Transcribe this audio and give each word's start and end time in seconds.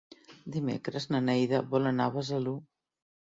Dimecres 0.53 1.05
na 1.15 1.21
Neida 1.25 1.59
vol 1.75 1.91
anar 1.91 2.09
a 2.09 2.15
Besalú. 2.17 2.57